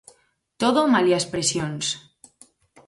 Todo 0.61 0.89
malia 0.93 1.17
as 1.21 1.29
"presións". 1.33 1.85